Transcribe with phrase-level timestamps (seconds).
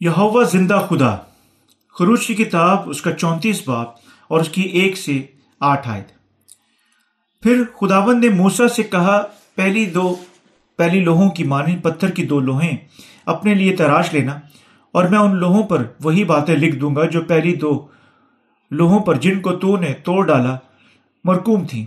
[0.00, 1.16] یہوا زندہ خدا۔
[1.98, 3.88] خروج کی کتاب اس کا چونتیس باپ
[4.28, 5.22] اور اس کی ایک سے
[5.60, 6.02] آٹھ آئے
[7.42, 9.22] پھر خداون نے موسا سے کہا،
[9.54, 10.16] پہلی دو،
[10.76, 12.76] پہلی لوہوں کی مانند پتھر کی دو لوہیں،
[13.26, 14.32] اپنے لیے تراش لینا
[14.92, 17.86] اور میں ان لوہوں پر وہی باتیں لکھ دوں گا جو پہلی دو
[18.70, 20.56] لوہوں پر جن کو تو نے توڑ ڈالا،
[21.24, 21.84] مرکوم تھیں۔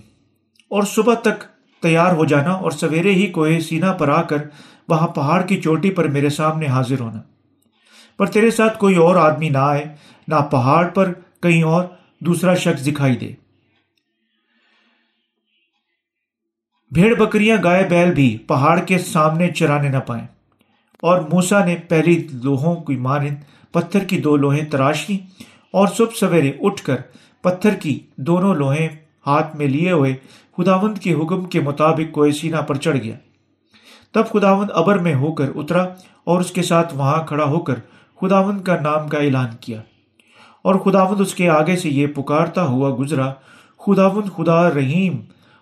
[0.70, 1.44] اور صبح تک
[1.82, 4.38] تیار ہو جانا اور سویرے ہی کوہ سینا پر آ کر
[4.88, 7.22] وہاں پہاڑ کی چوٹی پر میرے سامنے حاضر ہونا۔
[8.18, 9.86] پر تیرے ساتھ کوئی اور آدمی نہ آئے،
[10.28, 11.14] نہ پہاڑ پر
[11.44, 11.86] کہیں اور
[12.20, 13.34] دوسرا شخص دکھائی دے۔
[16.92, 20.28] بھیڑ بکریاں گائے بیل بھی پہاڑ کے سامنے چرانے نہ پائیں۔
[21.02, 23.36] اور موسا نے پہلی لوہوں کی مانند
[23.72, 25.18] پتھر کی دو لوہیں تراش لی
[25.72, 26.96] اور صبح سویرے اٹھ کر
[27.42, 28.90] پتھر کی دونوں لوہیں
[29.28, 30.16] ہاتھ میں لیے ہوئے
[30.58, 33.16] خداوند کے حکم کے مطابق کوئی سینا پر چڑھ گیا۔
[34.14, 35.84] تب خداوند ابر میں ہو کر اترا
[36.24, 37.76] اور اس کے ساتھ وہاں کھڑا ہو کر
[38.22, 39.82] خداوند کا نام کا اعلان کیا
[40.62, 43.34] اور خداوند اس کے آگے سے یہ پکارتا ہوا گزرا،
[43.78, 45.18] خداوند خدا رحیم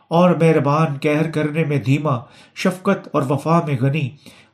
[0.07, 2.17] اور مہربان کہر کرنے میں دھیما،
[2.55, 4.09] شفقت اور وفا میں غنی،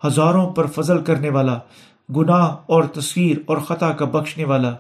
[0.08, 1.60] ہزاروں پر فضل کرنے والا،
[2.16, 4.74] گناہ اور تصویر اور خطا کا بخشنے والا،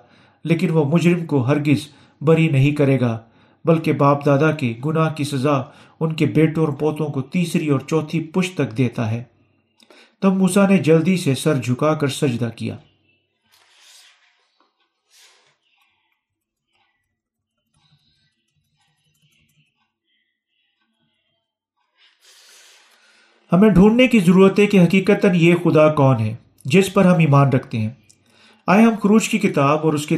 [0.43, 1.87] لیکن وہ مجرم کو ہرگز
[2.21, 3.17] بری نہیں کرے گا،
[3.65, 5.61] بلکہ باپ دادا کے گناہ کی سزا
[5.99, 9.23] ان کے بیٹوں اور پوتوں کو تیسری اور چوتھی پشت تک دیتا ہے۔
[10.21, 12.75] تب موسا نے جلدی سے سر جھکا کر سجدہ کیا۔
[23.51, 26.35] ہمیں ڈھونڈنے کی ضرورت ہے کہ حقیقت یہ خدا کون ہے،
[26.65, 27.89] جس پر ہم ایمان رکھتے ہیں۔
[28.67, 30.17] آئے ہم خروج کی کتاب اور اس کے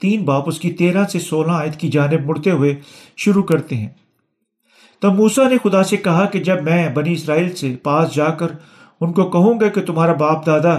[0.00, 2.74] تین باپ، اس کی تیرہ سے سولہ آیت کی جانب مڑتے ہوئے
[3.16, 3.88] شروع کرتے ہیں۔
[5.02, 8.46] تب موسا نے خدا سے کہا کہ جب میں بنی اسرائیل سے پاس جا کر
[9.00, 10.76] ان کو کہوں گا کہ تمہارا باپ دادا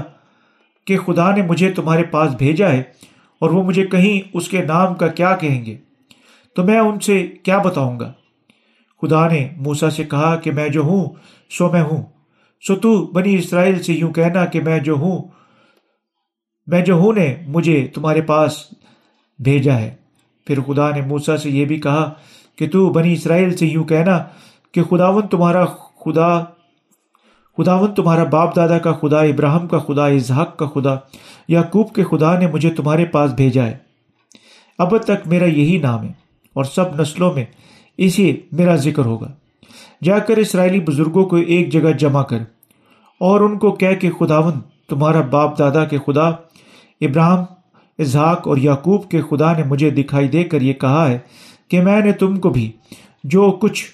[0.87, 2.83] کہ خدا نے مجھے تمہارے پاس بھیجا ہے
[3.41, 5.77] اور وہ مجھے کہیں اس کے نام کا کیا کہیں گے،
[6.55, 8.11] تو میں ان سے کیا بتاؤں گا؟
[9.01, 11.05] خدا نے موسا سے کہا کہ میں جو ہوں
[11.49, 12.03] سو میں ہوں۔
[12.67, 15.21] سو تو بنی اسرائیل سے یوں کہنا کہ میں جو ہوں،
[16.67, 18.67] میں جو ہوں نے مجھے تمہارے پاس
[19.39, 19.95] بھیجا ہے۔
[20.47, 22.13] پھر خدا نے موسا سے یہ بھی کہا
[22.55, 24.23] کہ تو بنی اسرائیل سے یوں کہنا
[24.71, 25.65] کہ خداون تمہارا
[26.05, 26.43] خدا
[27.57, 30.95] خداون تمہارا باپ دادا کا خدا، ابراہم کا خدا اظہاق کا خدا،
[31.47, 33.77] یعقوب کے خدا نے مجھے تمہارے پاس بھیجا ہے۔
[34.77, 36.11] اب تک میرا یہی نام ہے
[36.53, 37.45] اور سب نسلوں میں
[37.97, 39.31] اسی میرا ذکر ہوگا۔
[40.01, 42.37] جا کر اسرائیلی بزرگوں کو ایک جگہ جمع کر
[43.21, 46.27] اور ان کو کہہ کہ خداون تمہارا باپ دادا کے خدا،
[47.01, 47.43] ابراہم
[47.99, 51.19] اظہاق اور یعقوب کے خدا نے مجھے دکھائی دے کر یہ کہا ہے
[51.67, 52.71] کہ میں نے تم کو بھی
[53.23, 53.85] جو کچھ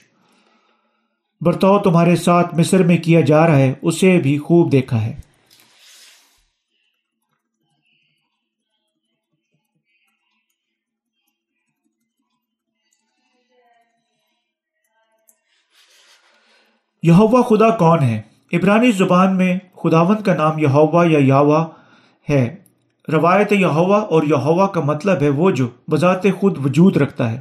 [1.41, 5.13] برتاؤ تمہارے ساتھ مصر میں کیا جا رہا ہے، اسے بھی خوب دیکھا ہے۔
[17.05, 18.21] یہوا خدا کون ہے؟
[18.53, 21.67] عبرانی زبان میں خداون کا نام یہوا یا یاوا
[22.29, 22.55] ہے۔
[23.11, 27.39] روایت یہوا اور یہوا کا مطلب ہے وہ جو بذات خود وجود رکھتا ہے۔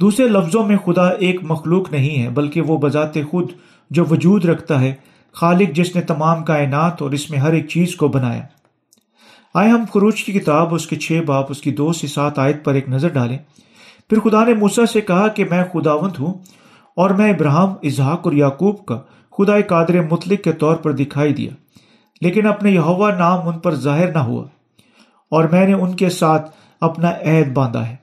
[0.00, 3.52] دوسرے لفظوں میں خدا ایک مخلوق نہیں ہے، بلکہ وہ بذات خود
[3.90, 4.94] جو وجود رکھتا ہے،
[5.32, 8.42] خالق جس نے تمام کائنات اور اس میں ہر ایک چیز کو بنایا۔
[9.54, 12.64] آئے ہم خروج کی کتاب، اس کے چھ باپ، اس کی دو سے سات آیت
[12.64, 13.38] پر ایک نظر ڈالیں۔
[14.10, 16.59] پھر خدا نے موسا سے کہا کہ میں خداونت ہوں۔
[17.00, 19.00] اور میں ابراہم اظہاق اور یعقوب کا
[19.38, 21.50] خدا قادر مطلق کے طور پر دکھائی دیا،
[22.20, 24.44] لیکن اپنے یہوا نام ان پر ظاہر نہ ہوا
[25.32, 26.50] اور میں نے ان کے ساتھ
[26.80, 27.96] اپنا عہد باندھا ہے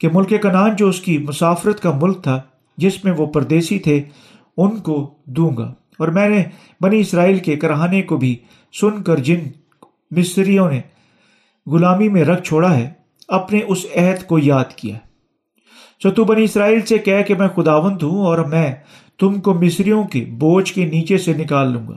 [0.00, 2.40] کہ ملک کنان جو اس کی مسافرت کا ملک تھا،
[2.78, 4.02] جس میں وہ پردیسی تھے،
[4.56, 6.42] ان کو دوں گا۔ اور میں نے
[6.80, 8.36] بنی اسرائیل کے کراہنے کو بھی
[8.80, 9.40] سن کر جن
[10.10, 10.80] مصریوں نے
[11.66, 12.90] غلامی میں رکھ چھوڑا ہے،
[13.28, 14.96] اپنے اس عہد کو یاد کیا۔
[16.02, 18.74] سو تو بنی اسرائیل سے کہہ کہ میں خداونت ہوں اور میں
[19.18, 21.96] تم کو مصریوں کے بوجھ کے نیچے سے نکال لوں گا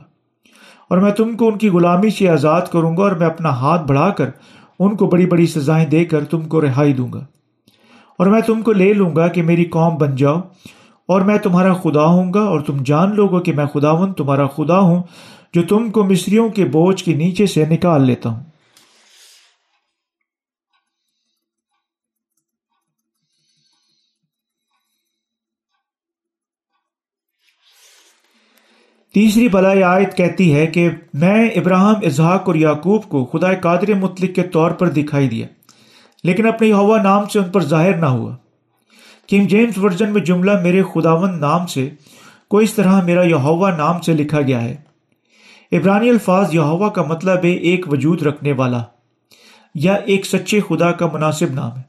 [0.90, 3.86] اور میں تم کو ان کی غلامی سے آزاد کروں گا اور میں اپنا ہاتھ
[3.88, 4.30] بڑھا کر
[4.80, 7.26] ان کو بڑی بڑی سزائیں دے کر تم کو رہائی دوں گا
[8.20, 10.40] اور میں تم کو لے لوں گا کہ میری قوم بن جاؤ
[11.10, 14.48] اور میں تمہارا خدا ہوں گا اور تم جان لو گا کہ میں خداون تمہارا
[14.48, 15.02] خدا ہوں
[15.54, 18.44] جو تم کو مصریوں کے بوجھ کے نیچے سے نکال لیتا ہوں
[29.14, 34.36] تیسری بلائی آیت کہتی ہے کہ میں ابراہم اظہاق اور یعقوب کو خدا قادر مطلق
[34.36, 35.48] کے طور پر دکھائی دیا،
[36.24, 38.36] لیکن اپنے ہوا نام سے ان پر ظاہر نہ ہوا۔
[39.30, 41.90] کنگ جیمز ورژن میں جملہ میرے خداون نام سے
[42.50, 44.76] کو اس طرح میرا یہوا نام سے لکھا گیا ہے۔
[45.72, 48.82] عبرانی الفاظ یہوا کا مطلب ہے ایک وجود رکھنے والا
[49.76, 51.82] یا ایک سچے خدا کا مناسب نام ہے۔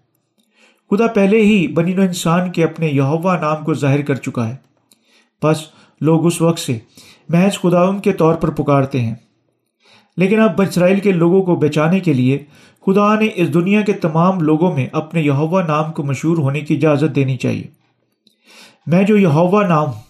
[0.91, 4.57] خدا پہلے ہی بنی و انسان کے اپنے یہوا نام کو ظاہر کر چکا ہے۔
[5.43, 5.65] بس
[6.01, 6.79] لوگ اس وقت سے
[7.29, 9.15] محض خدا کے طور پر پکارتے ہیں۔
[10.17, 12.39] لیکن اب اسرائیل کے لوگوں کو بچانے کے لیے
[12.87, 16.75] خدا نے اس دنیا کے تمام لوگوں میں اپنے یہوا نام کو مشہور ہونے کی
[16.75, 17.65] اجازت دینی چاہیے۔
[18.87, 20.01] میں جو یہوا نام ہوں،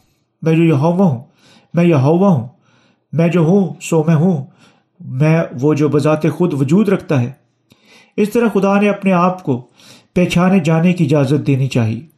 [0.42, 1.24] میں جو یہوا ہوں،
[1.74, 2.48] میں یہوا ہوں،
[3.12, 4.44] میں جو ہوں، سو میں ہوں،
[5.00, 7.32] میں وہ جو بذات خود وجود رکھتا ہے۔
[8.16, 9.66] اس طرح خدا نے اپنے آپ کو
[10.14, 12.13] پہچانے جانے کی اجازت دینی چاہیے۔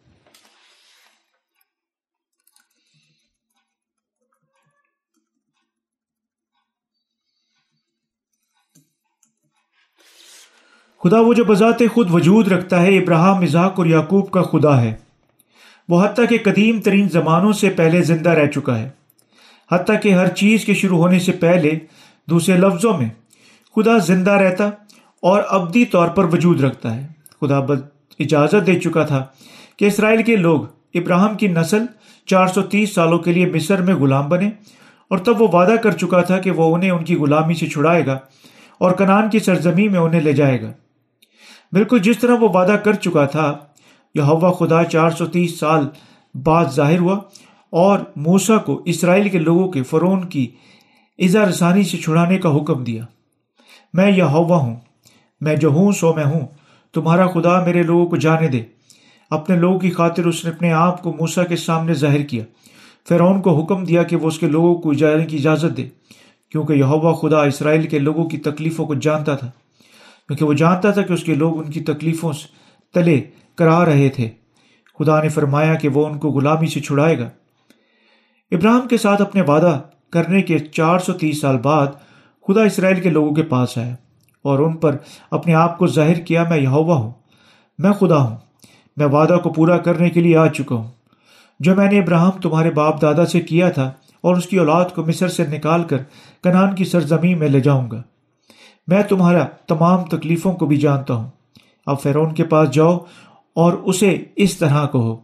[11.04, 14.94] خدا وہ جو بذات خود وجود رکھتا ہے، ابراہم مزاق اور یعقوب کا خدا ہے۔
[15.88, 18.88] وہ حتیٰ کہ قدیم ترین زمانوں سے پہلے زندہ رہ چکا ہے۔
[19.72, 21.70] حتیٰ کہ ہر چیز کے شروع ہونے سے پہلے
[22.30, 23.08] دوسرے لفظوں میں
[23.76, 24.66] خدا زندہ رہتا
[25.22, 27.06] اور ابدی طور پر وجود رکھتا ہے۔
[27.40, 27.58] خدا
[28.18, 29.24] اجازت دے چکا تھا
[29.76, 30.60] کہ اسرائیل کے لوگ
[30.94, 31.82] ابراہم کی نسل
[32.26, 34.50] چار سو تیس سالوں کے لیے مصر میں غلام بنے
[35.08, 38.06] اور تب وہ وعدہ کر چکا تھا کہ وہ انہیں ان کی غلامی سے چھڑائے
[38.06, 38.18] گا
[38.78, 40.72] اور کنان کی سرزمین میں انہیں لے جائے گا۔
[41.72, 43.58] بالکل جس طرح وہ وعدہ کر چکا تھا
[44.14, 45.88] یہ ہوا خدا چار سو تیس سال
[46.34, 47.20] بعد ظاہر ہوا
[47.70, 50.46] اور موسا کو اسرائیل کے لوگوں کے فرون کی
[51.18, 53.04] ازا رسانی سے چھڑانے کا حکم دیا۔
[53.92, 54.76] میں یہ ہوا ہوں،
[55.40, 56.40] میں جو ہوں سو میں ہوں۔
[56.94, 58.62] تمہارا خدا میرے لوگوں کو جانے دے۔
[59.30, 62.44] اپنے لوگوں کی خاطر اس نے اپنے آپ کو موسا کے سامنے ظاہر کیا۔
[63.08, 65.88] فرعون کو حکم دیا کہ وہ اس کے لوگوں کو جانے کی اجازت دے،
[66.50, 69.50] کیونکہ یہ ہوا خدا اسرائیل کے لوگوں کی تکلیفوں کو جانتا تھا۔
[70.28, 72.48] کیونکہ وہ جانتا تھا کہ اس کے لوگ ان کی تکلیفوں سے
[72.94, 73.20] تلے
[73.54, 74.30] کرا رہے تھے۔
[74.98, 77.28] خدا نے فرمایا کہ وہ ان کو غلامی سے چھڑائے گا۔
[78.50, 79.80] ابراہم کے ساتھ اپنے وعدہ
[80.10, 81.86] کرنے کے چار سو تیس سال بعد
[82.48, 83.94] خدا اسرائیل کے لوگوں کے پاس آیا
[84.42, 84.96] اور ان پر
[85.30, 87.10] اپنے آپ کو ظاہر کیا، میں یہوا ہوں،
[87.78, 88.36] میں خدا ہوں،
[88.96, 90.90] میں وعدہ کو پورا کرنے کے لیے آ چکا ہوں۔
[91.60, 95.04] جو میں نے ابراہم تمہارے باپ دادا سے کیا تھا اور اس کی اولاد کو
[95.04, 95.96] مصر سے نکال کر
[96.44, 98.02] کنان کی سرزمین میں لے جاؤں گا۔
[98.86, 101.30] میں تمہارا تمام تکلیفوں کو بھی جانتا ہوں۔
[101.86, 102.98] اب فیرون کے پاس جاؤ
[103.54, 105.16] اور اسے اس طرح کہو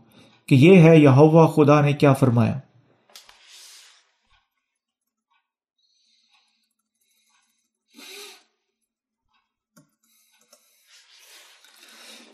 [0.46, 2.58] کہ یہ ہے یہ خدا نے کیا فرمایا۔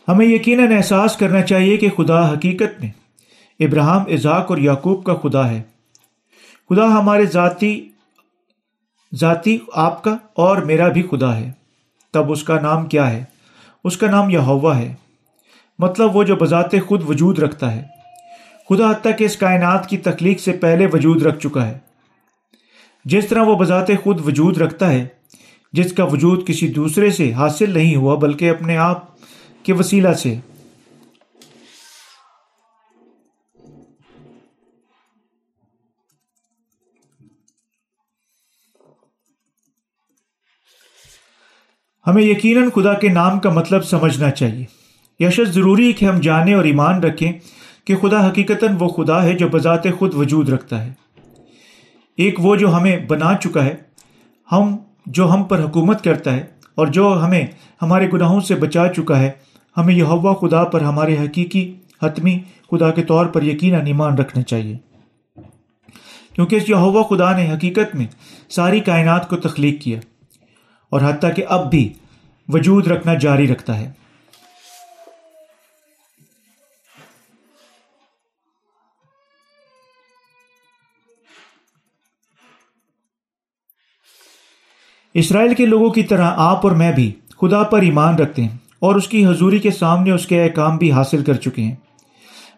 [0.07, 2.91] ہمیں یقیناً احساس کرنا چاہیے کہ خدا حقیقت میں،
[3.59, 5.61] ابراہم اذاق اور یعقوب کا خدا ہے۔
[6.69, 7.89] خدا ہمارے ذاتی
[9.15, 11.51] ذاتی آپ کا اور میرا بھی خدا ہے۔
[12.13, 13.23] تب اس کا نام کیا ہے؟
[13.83, 14.37] اس کا نام یہ
[14.75, 14.95] ہے۔
[15.79, 17.83] مطلب وہ جو بذات خود وجود رکھتا ہے۔
[18.69, 21.77] خدا حتیٰ کہ اس کائنات کی تخلیق سے پہلے وجود رکھ چکا ہے۔
[23.05, 25.07] جس طرح وہ بذات خود وجود رکھتا ہے،
[25.73, 29.03] جس کا وجود کسی دوسرے سے حاصل نہیں ہوا، بلکہ اپنے آپ
[29.63, 30.35] کے وسیلہ سے۔
[42.09, 44.65] ہمیں یقیناً خدا کے نام کا مطلب سمجھنا چاہیے۔
[45.23, 47.31] یشت ضروری ہے کہ ہم جانیں اور ایمان رکھیں
[47.85, 50.93] کہ خدا حقیقتاً وہ خدا ہے جو بذات خود وجود رکھتا ہے۔
[52.17, 53.75] ایک وہ جو ہمیں بنا چکا ہے،
[54.51, 56.43] ہم جو ہم پر حکومت کرتا ہے
[56.75, 57.45] اور جو ہمیں
[57.81, 59.31] ہمارے گناہوں سے بچا چکا ہے،
[59.77, 62.39] ہمیں یہ ہوا خدا پر ہمارے حقیقی حتمی
[62.71, 64.77] خدا کے طور پر یقیناً ایمان رکھنا چاہیے۔
[66.35, 68.07] کیونکہ اس یہ ہوا خدا نے حقیقت میں
[68.49, 69.99] ساری کائنات کو تخلیق کیا۔
[70.89, 71.93] اور حتیٰ کہ اب بھی
[72.47, 73.91] وجود رکھنا جاری رکھتا ہے۔
[85.13, 88.95] اسرائیل کے لوگوں کی طرح آپ اور میں بھی خدا پر ایمان رکھتے ہیں اور
[88.95, 91.75] اس کی حضوری کے سامنے اس کے احکام بھی حاصل کر چکے ہیں۔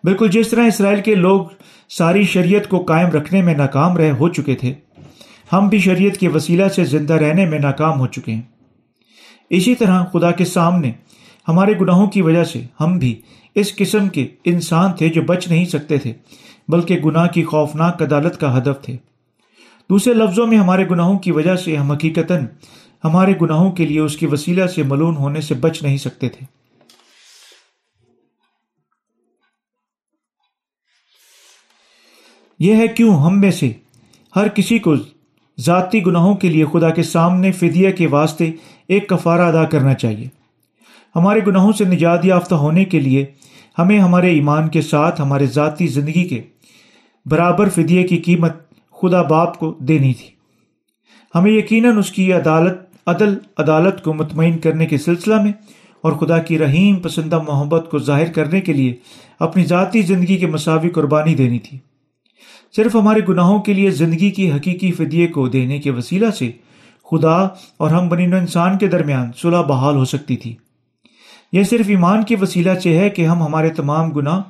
[0.04, 1.46] بالکل جس طرح اسرائیل کے لوگ
[1.90, 4.74] ساری شریعت کو قائم رکھنے میں ناکام رہ ہو چکے تھے
[5.54, 8.42] ہم بھی شریعت کے وسیلہ سے زندہ رہنے میں ناکام ہو چکے ہیں۔
[9.50, 10.92] اسی طرح خدا کے سامنے
[11.48, 13.22] ہمارے گناہوں کی وجہ سے ہم بھی
[13.56, 16.14] اس قسم کے انسان تھے جو بچ نہیں سکتے تھے،
[16.68, 18.98] بلکہ گناہ کی خوفناک عدالت کا ہدف تھے۔
[19.90, 22.46] دوسرے لفظوں میں ہمارے گناہوں کی وجہ سے ہم حقیقتاً
[23.04, 26.46] ہمارے گناہوں کے لیے اس کی وسیلہ سے ملون ہونے سے بچ نہیں سکتے تھے۔
[32.60, 33.72] یہ ہے کیوں ہم میں سے
[34.36, 34.96] ہر کسی کو
[35.66, 38.52] ذاتی گناہوں کے لیے خدا کے سامنے فدیہ کے واسطے
[38.88, 40.28] ایک کفارہ ادا کرنا چاہیے۔
[41.16, 43.26] ہمارے گناہوں سے نجات یافتہ ہونے کے لیے
[43.80, 46.42] ہمیں ہمارے ایمان کے ساتھ ہمارے ذاتی زندگی کے
[47.26, 48.54] برابر فدیے کی قیمت
[49.02, 50.28] خدا باپ کو دینی تھی۔
[51.36, 52.78] ہمیں یقیناً اس کی عدالت،
[53.08, 55.52] عدل، عدالت کو مطمئن کرنے کے سلسلہ میں
[56.02, 58.94] اور خدا کی رحیم، پسندہ محبت کو ظاہر کرنے کے لیے
[59.40, 61.78] اپنی ذاتی زندگی کے مساوی قربانی دینی تھی۔
[62.76, 66.52] صرف ہمارے گناہوں کے لیے زندگی کی حقیقی فدیے کو دینے کے وسیلہ سے
[67.12, 67.44] خدا
[67.78, 70.56] اور ہم بنین انسان کے درمیان صلح بحال ہو سکتی تھی۔
[71.52, 74.42] یہ صرف ایمان کے وسیلہ سے ہے کہ ہم ہمارے تمام گناہ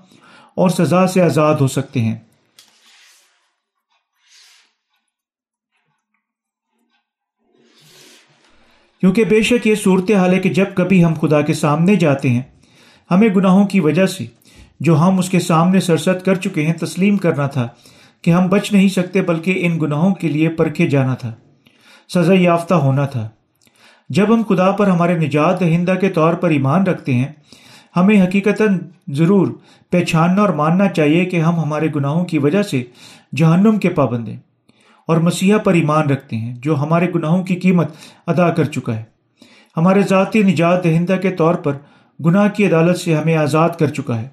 [0.55, 2.15] اور سزا سے آزاد ہو سکتے ہیں۔
[8.99, 12.29] کیونکہ بے شک یہ صورت حال ہے کہ جب کبھی ہم خدا کے سامنے جاتے
[12.29, 12.41] ہیں،
[13.11, 14.25] ہمیں گناہوں کی وجہ سے
[14.79, 17.67] جو ہم اس کے سامنے سرست کر چکے ہیں تسلیم کرنا تھا۔
[18.21, 21.33] کہ ہم بچ نہیں سکتے بلکہ ان گناہوں کے لیے پرکھے جانا تھا،
[22.09, 23.27] سزا یافتہ ہونا تھا۔
[24.09, 27.27] جب ہم خدا پر ہمارے نجات دہندہ کے طور پر ایمان رکھتے ہیں،
[27.95, 28.61] ہمیں حقیقت
[29.07, 29.47] ضرور
[29.91, 32.83] پہچاننا اور ماننا چاہیے کہ ہم ہمارے گناہوں کی وجہ سے
[33.35, 34.39] جہنم کے پابند ہیں
[35.07, 37.91] اور مسیحا پر ایمان رکھتے ہیں، جو ہمارے گناہوں کی قیمت
[38.27, 39.03] ادا کر چکا ہے۔
[39.77, 41.73] ہمارے ذاتی نجات دہندہ کے طور پر
[42.25, 44.27] گناہ کی عدالت سے ہمیں آزاد کر چکا ہے۔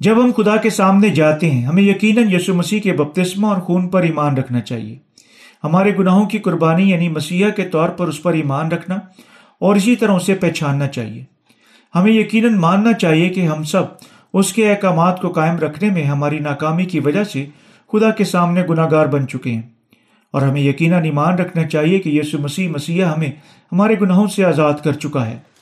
[0.00, 3.88] جب ہم خدا کے سامنے جاتے ہیں، ہمیں یقیناً یسو مسیح کے بپتسمہ اور خون
[3.88, 4.98] پر ایمان رکھنا چاہیے۔
[5.64, 8.94] ہمارے گناہوں کی قربانی یعنی مسیحا کے طور پر اس پر ایمان رکھنا
[9.60, 11.24] اور اسی طرح اسے پہچاننا چاہیے۔
[11.94, 13.82] ہمیں یقیناً ماننا چاہیے کہ ہم سب
[14.34, 17.46] اس کے احکامات کو قائم رکھنے میں ہماری ناکامی کی وجہ سے
[17.92, 19.62] خدا کے سامنے گناہ گار بن چکے ہیں۔
[20.32, 23.30] اور ہمیں یقیناً ایمان رکھنا چاہیے کہ یسو مسیح مسیح ہمیں
[23.72, 25.53] ہمارے گناہوں سے آزاد کر چکا ہے۔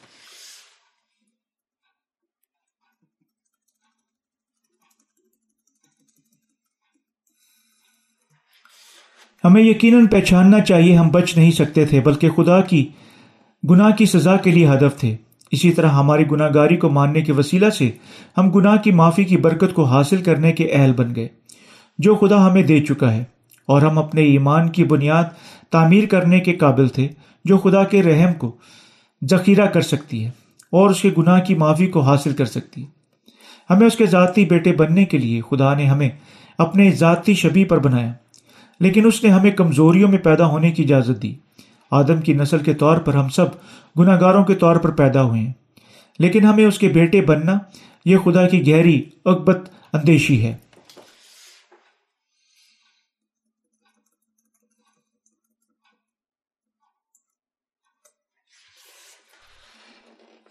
[9.44, 12.88] ہمیں یقیناً پہچاننا چاہیے ہم بچ نہیں سکتے تھے، بلکہ خدا کی
[13.70, 15.16] گناہ کی سزا کے لیے ہدف تھے۔
[15.50, 17.90] اسی طرح ہماری گناہ گاری کو ماننے کے وسیلہ سے
[18.38, 21.28] ہم گناہ کی معافی کی برکت کو حاصل کرنے کے اہل بن گئے۔
[21.98, 23.24] جو خدا ہمیں دے چکا ہے
[23.66, 25.24] اور ہم اپنے ایمان کی بنیاد
[25.70, 27.08] تعمیر کرنے کے قابل تھے،
[27.44, 28.56] جو خدا کے رحم کو
[29.30, 30.30] ذخیرہ کر سکتی ہے
[30.72, 32.86] اور اس کے گناہ کی معافی کو حاصل کر سکتی۔ ہے
[33.70, 36.10] ہمیں اس کے ذاتی بیٹے بننے کے لیے خدا نے ہمیں
[36.58, 38.12] اپنے ذاتی شبی پر بنایا۔
[38.82, 41.34] لیکن اس نے ہمیں کمزوریوں میں پیدا ہونے کی اجازت دی۔
[41.90, 43.46] آدم کی نسل کے طور پر ہم سب
[43.98, 45.52] گناہ گاروں کے طور پر پیدا ہوئے ہیں۔
[46.18, 47.58] لیکن ہمیں اس کے بیٹے بننا
[48.04, 50.56] یہ خدا کی گہری، اکبت اندیشی ہے۔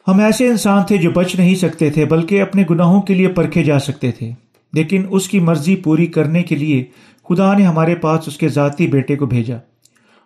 [0.07, 3.63] ہم ایسے انسان تھے جو بچ نہیں سکتے تھے، بلکہ اپنے گناہوں کے لیے پرکھے
[3.63, 4.31] جا سکتے تھے۔
[4.73, 6.85] لیکن اس کی مرضی پوری کرنے کے لیے
[7.29, 9.57] خدا نے ہمارے پاس اس کے ذاتی بیٹے کو بھیجا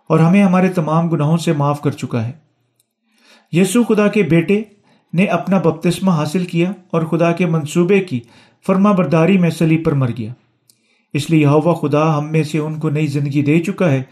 [0.10, 2.32] اور ہمیں ہمارے تمام گناہوں سے معاف کر چکا ہے۔
[3.52, 4.62] یسو خدا کے بیٹے
[5.14, 8.20] نے اپنا بپتسمہ حاصل کیا اور خدا کے منصوبے کی
[8.68, 10.34] فرما برداری میں سلیب پر مر گیا۔
[11.14, 14.04] اس لیے ہوا خدا ہم میں سے ان کو نئی زندگی دے چکا ہے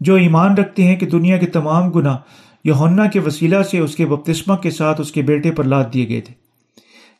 [0.00, 2.16] جو ایمان رکھتے ہیں کہ دنیا کے تمام گناہ
[2.64, 6.08] یونا کے وسیلہ سے اس کے بپتسمہ کے ساتھ اس کے بیٹے پر لاد دیے
[6.08, 6.34] گئے تھے۔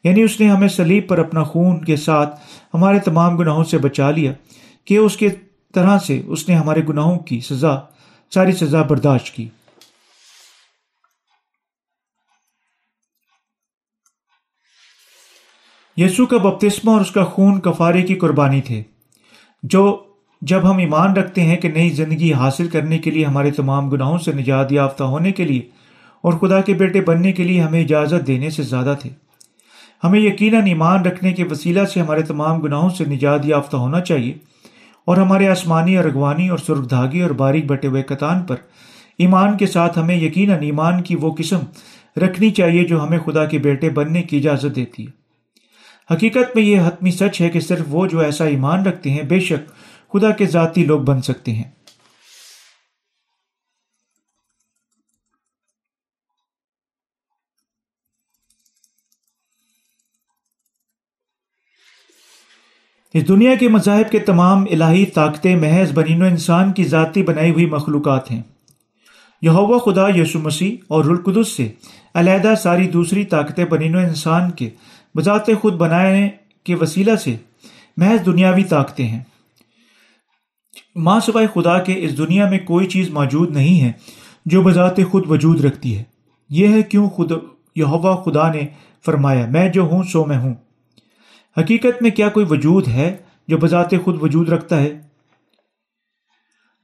[0.04, 2.40] یعنی اس نے ہمیں سلیب پر اپنا خون کے ساتھ
[2.74, 4.32] ہمارے تمام گناہوں سے بچا لیا۔
[4.88, 5.28] کہ اس کے
[5.74, 7.76] طرح سے اس نے ہمارے گناہوں کی سزا،
[8.30, 9.48] ساری سزا برداشت کی۔
[15.96, 18.82] یسو کا بپتسمہ اور اس کا خون کفارے کی قربانی تھے۔
[19.62, 20.04] جو
[20.42, 24.18] جب ہم ایمان رکھتے ہیں کہ نئی زندگی حاصل کرنے کے لیے ہمارے تمام گناہوں
[24.18, 25.70] سے نجات یافتہ ہونے کے لیے
[26.20, 29.10] اور خدا کے بیٹے بننے کے لیے ہمیں اجازت دینے سے زیادہ تھے۔
[30.04, 34.47] ہمیں یقیناً ایمان رکھنے کے وسیلہ سے ہمارے تمام گناہوں سے نجات یافتہ ہونا چاہیے۔
[35.08, 38.56] اور ہمارے آسمانی اور اغوانی اور سرخ دھاگے اور باریک بٹے ہوئے کتان پر۔
[39.18, 41.58] ایمان کے ساتھ ہمیں یقیناً ایمان کی وہ قسم
[42.16, 45.10] رکھنی چاہیے جو ہمیں خدا کے بیٹے بننے کی اجازت دیتی ہے۔
[46.14, 49.40] حقیقت میں یہ حتمی سچ ہے کہ صرف وہ جو ایسا ایمان رکھتے ہیں، بے
[49.40, 49.68] شک
[50.12, 51.77] خدا کے ذاتی لوگ بن سکتے ہیں۔
[63.18, 67.50] اس دنیا کے مذاہب کے تمام الہی طاقتیں محض بنین و انسان کی ذاتی بنائی
[67.50, 68.42] ہوئی مخلوقات ہیں۔
[69.42, 69.50] یہ
[69.84, 71.68] خدا یسو مسیح اور رلقدس سے
[72.14, 74.70] علیحدہ ساری دوسری طاقتیں بنین و انسان کے
[75.14, 76.28] بذات خود بنانے
[76.64, 77.36] کے وسیلہ سے
[77.96, 79.22] محض دنیاوی طاقتیں ہیں۔
[80.96, 83.92] ماں سوائے خدا کے اس دنیا میں کوئی چیز موجود نہیں ہے
[84.46, 86.02] جو بذات خود وجود رکھتی ہے۔
[86.50, 87.32] یہ ہے کیوں خود
[87.76, 87.84] یہ
[88.24, 88.66] خدا نے
[89.04, 90.54] فرمایا، میں جو ہوں سو میں ہوں۔
[91.58, 93.16] حقیقت میں کیا کوئی وجود ہے
[93.48, 94.98] جو بذات خود وجود رکھتا ہے؟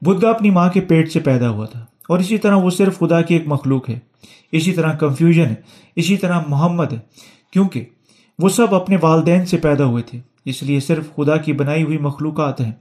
[0.03, 3.21] بدھا اپنی ماں کے پیٹ سے پیدا ہوا تھا اور اسی طرح وہ صرف خدا
[3.23, 3.99] کی ایک مخلوق ہے۔
[4.53, 5.55] اسی طرح کنفیوژن ہے،
[5.97, 6.99] اسی طرح محمد ہے،
[7.53, 7.85] کیونکہ
[8.39, 11.99] وہ سب اپنے والدین سے پیدا ہوئے تھے، اس لیے صرف خدا کی بنائی ہوئی
[11.99, 12.73] مخلوقات ہیں۔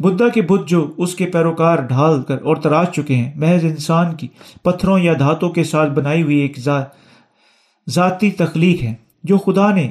[0.00, 4.14] بدھا کے بت جو اس کے پیروکار ڈھال کر اور تراش چکے ہیں، محض انسان
[4.16, 4.28] کی
[4.62, 6.58] پتھروں یا دھاتوں کے ساتھ بنائی ہوئی ایک
[7.86, 8.94] ذاتی تخلیق ہے
[9.24, 9.90] جو خدا نے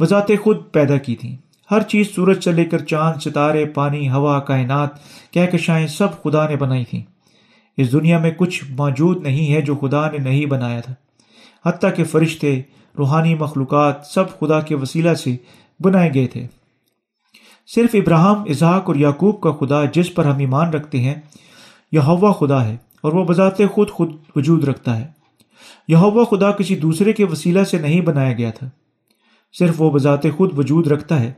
[0.00, 1.36] بذات خود پیدا کی تھی
[1.70, 4.88] ہر چیز سورج سے لے کر چاند، ستارے، پانی، ہوا، کائنات،
[5.30, 7.02] کہکشائیں سب خدا نے بنائی تھیں۔
[7.76, 10.94] اس دنیا میں کچھ موجود نہیں ہے جو خدا نے نہیں بنایا تھا۔
[11.68, 12.62] حتیٰ کہ فرشتے،
[12.98, 15.36] روحانی مخلوقات سب خدا کے وسیلہ سے
[15.80, 16.46] بنائے گئے تھے۔
[17.74, 21.14] صرف ابراہم اظہاق اور یعقوب کا خدا جس پر ہم ایمان رکھتے ہیں
[21.92, 25.08] یہ ہوا خدا ہے اور وہ بذات خود خود وجود رکھتا ہے۔
[25.88, 28.68] یہ ہوا خدا کسی دوسرے کے وسیلہ سے نہیں بنایا گیا تھا۔
[29.58, 31.32] صرف وہ بذات خود وجود رکھتا ہے۔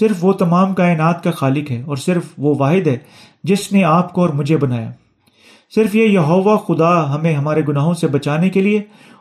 [0.00, 2.98] صرف وہ تمام کائنات کا خالق ہے اور صرف وہ واحد ہے
[3.44, 4.90] جس نے آپ کو اور مجھے بنایا۔
[5.74, 8.78] صرف یہ یہوا خدا ہمیں ہمارے گناہوں سے بچانے کے لیے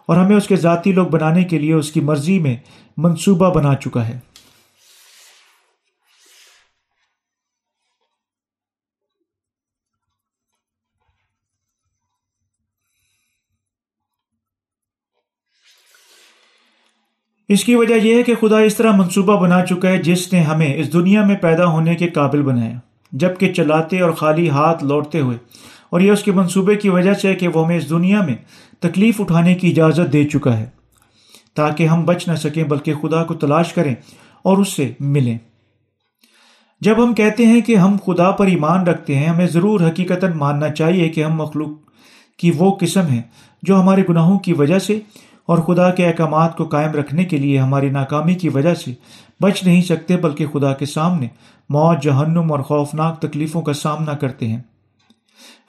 [0.07, 2.55] اور ہمیں اس کے ذاتی لوگ بنانے کے لیے اس کی مرضی میں
[2.97, 4.19] منصوبہ بنا چکا ہے۔
[17.49, 20.41] اس کی وجہ یہ ہے کہ خدا اس طرح منصوبہ بنا چکا ہے جس نے
[20.41, 22.77] ہمیں اس دنیا میں پیدا ہونے کے قابل بنایا
[23.11, 25.37] جبکہ چلاتے اور خالی ہاتھ لوٹتے ہوئے۔
[25.89, 28.35] اور یہ اس کے منصوبے کی وجہ سے کہ وہ ہمیں اس دنیا میں
[28.79, 30.65] تکلیف اٹھانے کی اجازت دے چکا ہے،
[31.55, 33.95] تاکہ ہم بچ نہ سکیں، بلکہ خدا کو تلاش کریں
[34.43, 35.37] اور اس سے ملیں۔
[36.81, 40.69] جب ہم کہتے ہیں کہ ہم خدا پر ایمان رکھتے ہیں، ہمیں ضرور حقیقت ماننا
[40.69, 41.69] چاہیے کہ ہم مخلوق
[42.37, 43.21] کی وہ قسم ہے
[43.63, 44.99] جو ہمارے گناہوں کی وجہ سے
[45.49, 48.93] اور خدا کے احکامات کو قائم رکھنے کے لیے ہماری ناکامی کی وجہ سے
[49.41, 51.27] بچ نہیں سکتے بلکہ خدا کے سامنے
[51.69, 54.61] موت، جہنم اور خوفناک تکلیفوں کا سامنا کرتے ہیں۔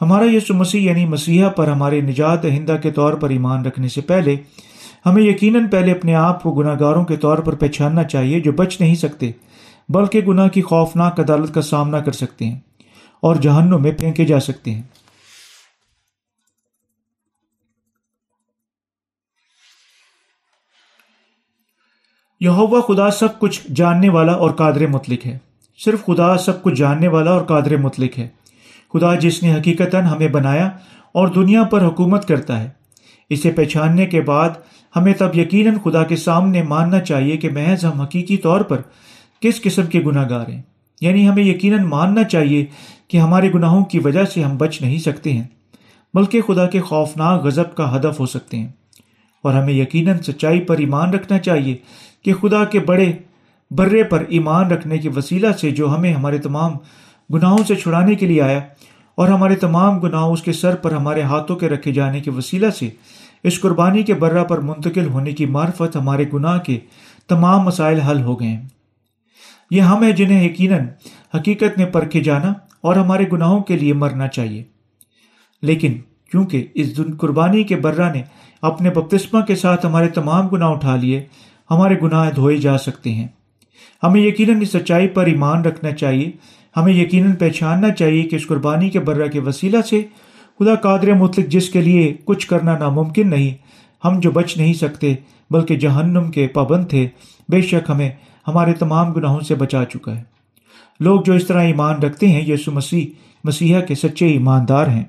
[0.02, 4.00] ہمارا یسو مسیح یعنی مسیحا پر ہمارے نجات دہندہ کے طور پر ایمان رکھنے سے
[4.00, 4.36] پہلے
[5.06, 8.80] ہمیں یقیناً پہلے اپنے آپ کو گناہ گاروں کے طور پر پہچاننا چاہیے جو بچ
[8.80, 9.30] نہیں سکتے،
[9.88, 12.58] بلکہ گناہ کی خوفناک عدالت کا سامنا کر سکتے ہیں
[13.22, 14.82] اور جہنم میں پھینکے جا سکتے ہیں۔
[22.40, 25.38] یہوا خدا سب کچھ جاننے والا اور قادر مطلق ہے۔
[25.84, 28.28] صرف خدا سب کچھ جاننے والا اور قادر مطلق ہے۔
[28.94, 30.66] خدا جس نے حقیقت ہمیں بنایا
[31.12, 32.70] اور دنیا پر حکومت کرتا ہے۔
[33.30, 34.50] اسے پہچاننے کے بعد
[34.96, 38.80] ہمیں تب یقیناً خدا کے سامنے ماننا چاہیے کہ محض ہم حقیقی طور پر
[39.40, 40.62] کس قسم کے گناہ گار ہیں۔
[41.00, 42.66] یعنی ہمیں یقیناً ماننا چاہیے
[43.08, 45.44] کہ ہمارے گناہوں کی وجہ سے ہم بچ نہیں سکتے ہیں،
[46.14, 48.68] بلکہ خدا کے خوفناک غضب کا ہدف ہو سکتے ہیں۔
[49.42, 51.76] اور ہمیں یقیناً سچائی پر ایمان رکھنا چاہیے
[52.24, 53.12] کہ خدا کے بڑے
[53.70, 56.72] برے پر ایمان رکھنے کے وسیلہ سے جو ہمیں ہمارے تمام
[57.34, 58.60] گناہوں سے چھڑانے کے لیے آیا
[59.14, 62.70] اور ہمارے تمام گناہوں اس کے سر پر ہمارے ہاتھوں کے رکھے جانے کے وسیلہ
[62.70, 62.90] سے
[63.42, 66.78] اس قربانی کے برہ پر منتقل ہونے کی معرفت ہمارے گناہ کے
[67.28, 68.68] تمام مسائل حل ہو گئے ہیں۔
[69.70, 70.86] یہ ہم ہیں جنہیں یقیناً
[71.34, 74.64] حقیقت میں پرکھے جانا اور ہمارے گناہوں کے لیے مرنا چاہیے۔
[75.62, 75.98] لیکن
[76.30, 78.22] کیونکہ اس قربانی کے برہ نے
[78.62, 81.24] اپنے بپتسمہ کے ساتھ ہمارے تمام گناہ اٹھا لیے
[81.70, 83.28] ہمارے گناہ دھوئے جا سکتے ہیں۔
[84.02, 86.30] ہمیں یقیناً اس سچائی پر ایمان رکھنا چاہیے۔
[86.76, 90.02] ہمیں یقیناً پہچاننا چاہیے کہ اس قربانی کے برہ کے وسیلہ سے
[90.58, 93.54] خدا قادر مطلق جس کے لیے کچھ کرنا ناممکن نہیں،
[94.06, 95.14] ہم جو بچ نہیں سکتے
[95.50, 97.08] بلکہ جہنم کے پابند تھے،
[97.48, 98.10] بے شک ہمیں
[98.48, 100.22] ہمارے تمام گناہوں سے بچا چکا ہے۔
[101.00, 103.06] لوگ جو اس طرح ایمان رکھتے ہیں، یسو مسیح،
[103.44, 105.04] مسیحا کے سچے ایماندار ہیں۔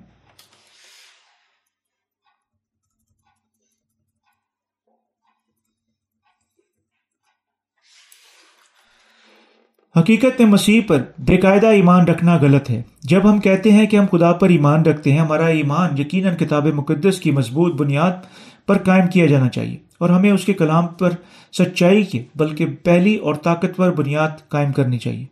[9.99, 13.97] حقیقت میں مسیح پر بے قاعدہ ایمان رکھنا غلط ہے۔ جب ہم کہتے ہیں کہ
[13.97, 18.11] ہم خدا پر ایمان رکھتے ہیں، ہمارا ایمان یقیناً کتاب مقدس کی مضبوط بنیاد
[18.67, 21.09] پر قائم کیا جانا چاہیے اور ہمیں اس کے کلام پر
[21.53, 25.25] سچائی کے بلکہ پہلی اور طاقتور بنیاد قائم کرنی چاہیے۔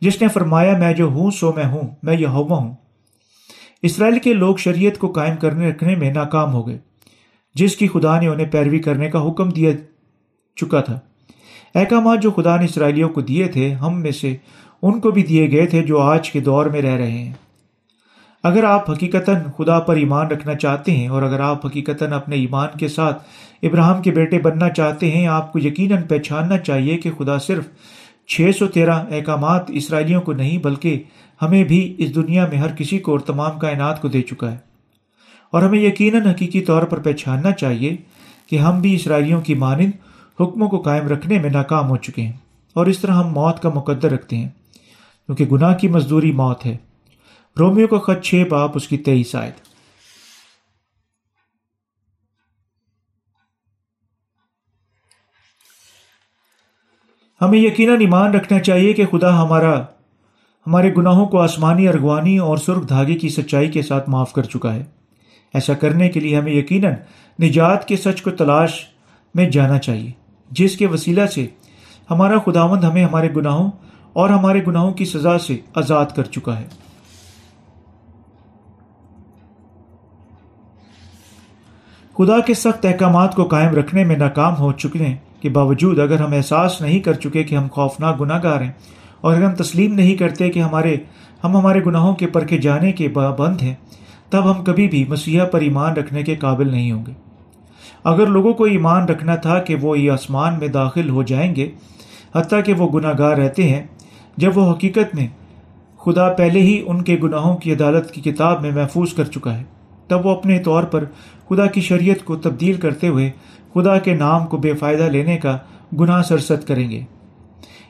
[0.00, 2.74] جس نے فرمایا، میں جو ہوں، سو میں ہوں، میں یہ ہوا ہوں۔
[3.82, 6.78] اسرائیل کے لوگ شریعت کو قائم کرنے، رکھنے میں ناکام ہو گئے۔
[7.54, 9.70] جس کی خدا نے انہیں پیروی کرنے کا حکم دیا
[10.56, 11.00] چکا تھا۔
[11.74, 14.36] احکامات جو خدا نے اسرائیلیوں کو دیے تھے، ہم میں سے
[14.82, 17.32] ان کو بھی دیے گئے تھے جو آج کے دور میں رہ رہے ہیں۔
[18.42, 22.68] اگر آپ حقیقتاً خدا پر ایمان رکھنا چاہتے ہیں اور اگر آپ حقیقتاً اپنے ایمان
[22.78, 23.22] کے ساتھ
[23.62, 27.64] ابراہم کے بیٹے بننا چاہتے ہیں، آپ کو یقیناً پہچاننا چاہیے کہ خدا صرف
[28.26, 31.02] چھ سو تیرہ احکامات اسرائیلیوں کو نہیں، بلکہ
[31.42, 34.56] ہمیں بھی اس دنیا میں ہر کسی کو اور تمام کائنات کو دے چکا ہے۔
[35.50, 37.96] اور ہمیں یقیناً حقیقی طور پر پہچاننا چاہیے
[38.46, 39.90] کہ ہم بھی اسرائیلیوں کی مانند
[40.44, 42.32] حکموں کو قائم رکھنے میں ناکام ہو چکے ہیں
[42.72, 44.48] اور اس طرح ہم موت کا مقدر رکھتے ہیں
[45.26, 46.76] کیونکہ گناہ کی مزدوری موت ہے۔
[47.58, 49.52] رومیو کا خط چھ، باپ، اس کی تیئیس آئے
[57.40, 59.80] ہمیں یقیناً ایمان رکھنا چاہیے کہ خدا ہمارا،
[60.66, 64.74] ہمارے گناہوں کو آسمانی، ارغوانی اور سرخ دھاگے کی سچائی کے ساتھ معاف کر چکا
[64.74, 64.84] ہے۔
[65.54, 66.94] ایسا کرنے کے لیے ہمیں یقیناً
[67.42, 68.84] نجات کے سچ کو تلاش
[69.34, 70.21] میں جانا چاہیے۔
[70.52, 71.46] جس کے وسیلہ سے
[72.10, 73.70] ہمارا خداوند ہمیں ہمارے گناہوں
[74.12, 76.66] اور ہمارے گناہوں کی سزا سے آزاد کر چکا ہے۔
[82.14, 86.32] خدا کے سخت احکامات کو قائم رکھنے میں ناکام ہو چکے کے باوجود اگر ہم
[86.32, 88.72] احساس نہیں کر چکے کہ ہم خوفناک گناہ گار ہیں
[89.20, 90.96] اور اگر ہم تسلیم نہیں کرتے کہ ہمارے
[91.44, 93.74] ہم ہمارے گناہوں کے پرکھے جانے کے پابند ہیں،
[94.30, 97.31] تب ہم کبھی بھی مسیحا پر ایمان رکھنے کے قابل نہیں ہوں گے۔
[98.04, 101.70] اگر لوگوں کو ایمان رکھنا تھا کہ وہ یہ آسمان میں داخل ہو جائیں گے،
[102.34, 103.82] حتیٰ کہ وہ گناہ گار رہتے ہیں،
[104.36, 105.26] جب وہ حقیقت میں
[105.98, 109.64] خدا پہلے ہی ان کے گناہوں کی عدالت کی کتاب میں محفوظ کر چکا ہے،
[110.06, 111.04] تب وہ اپنے طور پر
[111.48, 113.30] خدا کی شریعت کو تبدیل کرتے ہوئے
[113.74, 115.58] خدا کے نام کو بے فائدہ لینے کا
[116.00, 117.00] گناہ سرست کریں گے۔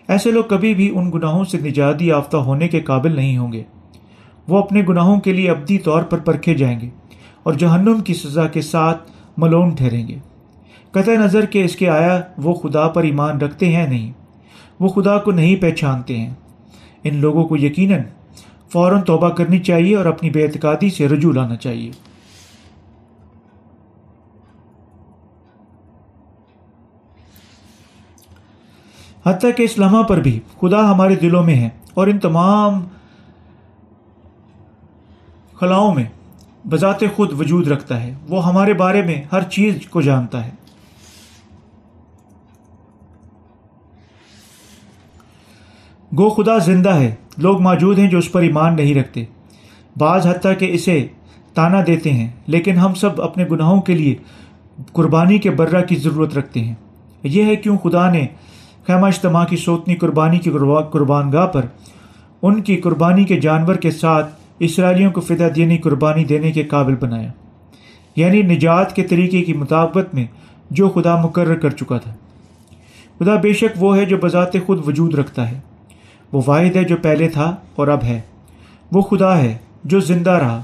[0.09, 3.63] ایسے لوگ کبھی بھی ان گناہوں سے نجاتی یافتہ ہونے کے قابل نہیں ہوں گے۔
[4.49, 6.89] وہ اپنے گناہوں کے لیے ابدی طور پر پرکھے جائیں گے
[7.43, 10.19] اور جہنم کی سزا کے ساتھ ملون ٹھہریں گے۔
[10.91, 14.13] قطع نظر کہ اس کے آیا وہ خدا پر ایمان رکھتے ہیں نہیں،
[14.81, 16.35] وہ خدا کو نہیں پہچانتے ہیں۔
[17.05, 18.01] ان لوگوں کو یقیناً
[18.73, 21.91] فوراً توبہ کرنی چاہیے اور اپنی بے اعتقادی سے رجوع لانا چاہیے۔
[29.27, 32.89] حتیٰ کہ اس لمحہ پر بھی خدا ہمارے دلوں میں ہے اور ان تمام
[35.55, 36.05] خلاؤں میں
[36.65, 40.51] بذات خود وجود رکھتا ہے۔ وہ ہمارے بارے میں ہر چیز کو جانتا ہے۔
[46.19, 49.25] گو خدا زندہ ہے۔ لوگ موجود ہیں جو اس پر ایمان نہیں رکھتے۔
[49.97, 51.07] بعض حتیٰ کہ اسے
[51.55, 54.15] تانا دیتے ہیں، لیکن ہم سب اپنے گناہوں کے لیے
[54.93, 56.75] قربانی کے برہ کی ضرورت رکھتے ہیں۔
[57.23, 58.27] یہ ہے کیوں خدا نے
[58.87, 60.51] خیمہ اجتماع کی سوتنی قربانی کی
[60.93, 61.67] قربان گاہ پر
[62.43, 66.95] ان کی قربانی کے جانور کے ساتھ اسرائیلیوں کو فدا دینی قربانی دینے کے قابل
[66.95, 67.33] بنایا۔
[68.17, 70.25] یعنی نجات کے طریقے کی مطابقت میں
[70.71, 72.15] جو خدا مقرر کر چکا تھا۔
[73.19, 75.61] خدا بے شک وہ ہے جو بذات خود وجود رکھتا ہے۔
[76.33, 78.21] وہ واحد ہے جو پہلے تھا اور اب ہے۔
[78.93, 80.63] وہ خدا ہے جو زندہ رہا۔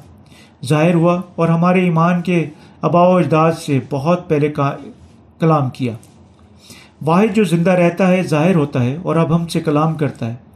[0.65, 2.47] ظاہر ہوا اور ہمارے ایمان کے
[2.83, 4.77] آبا و اجداد سے بہت پہلے کا
[5.41, 5.93] کلام کیا۔
[7.07, 10.48] واحد جو زندہ رہتا ہے، ظاہر ہوتا ہے اور اب ہم سے کلام کرتا ہے۔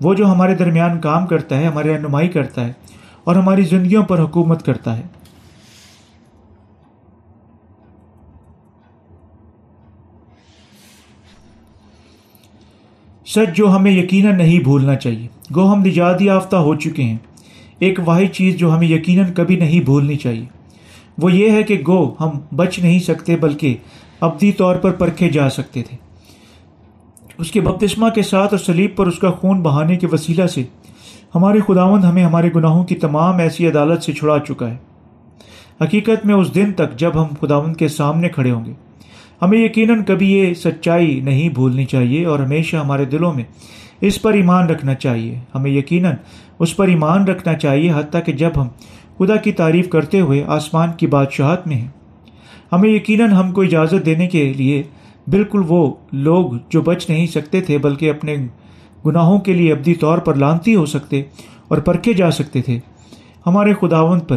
[0.00, 2.72] وہ جو ہمارے درمیان کام کرتا ہے، ہماری رہنمائی کرتا ہے
[3.24, 5.02] اور ہماری زندگیوں پر حکومت کرتا ہے۔
[13.26, 17.18] سچ جو ہمیں یقیناً نہیں بھولنا چاہیے، گو ہم نجات یافتہ ہو چکے ہیں۔
[17.78, 20.46] ایک واحد چیز جو ہمیں یقیناً کبھی نہیں بھولنی چاہیے۔
[21.18, 23.76] وہ یہ ہے کہ گو ہم بچ نہیں سکتے، بلکہ
[24.20, 26.05] ابدی طور پر پرکھے جا سکتے تھے۔
[27.38, 30.62] اس کے بپتسمہ کے ساتھ اور سلیب پر اس کا خون بہانے کے وسیلہ سے
[31.34, 34.76] ہمارے خداوند ہمیں ہمارے گناہوں کی تمام ایسی عدالت سے چھڑا چکا ہے۔
[35.80, 38.72] حقیقت میں اس دن تک جب ہم خداوند کے سامنے کھڑے ہوں گے،
[39.42, 43.44] ہمیں یقیناً کبھی یہ سچائی نہیں بھولنی چاہیے اور ہمیشہ ہمارے دلوں میں
[44.00, 46.14] اس پر ایمان رکھنا چاہیے۔ ہمیں یقیناً
[46.58, 48.68] اس پر ایمان رکھنا چاہیے حتیٰ کہ جب ہم
[49.18, 51.88] خدا کی تعریف کرتے ہوئے آسمان کی بادشاہت میں ہیں۔
[52.72, 54.82] ہمیں یقیناً ہم کو اجازت دینے کے لیے
[55.26, 58.36] بالکل وہ لوگ جو بچ نہیں سکتے تھے بلکہ اپنے
[59.06, 61.22] گناہوں کے لیے ابدی طور پر لانتی ہو سکتے
[61.68, 62.78] اور پرکھے جا سکتے تھے۔
[63.46, 64.36] ہمارے خداون پر،